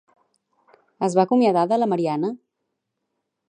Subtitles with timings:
[1.09, 2.33] Es va acomiadar de la Marianna?